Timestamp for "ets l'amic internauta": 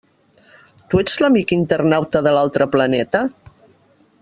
1.01-2.23